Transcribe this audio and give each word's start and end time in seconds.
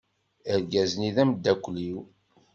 Argaz-nni 0.53 1.11
d 1.15 1.17
ameddakel-iw. 1.23 1.99